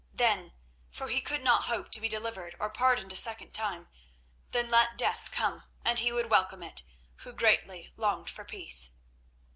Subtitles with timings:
[0.13, 5.29] Then—for he could not hope to be believed or pardoned a second time—then let death
[5.31, 6.81] come, and he would welcome it,
[7.17, 8.93] who greatly longed for peace.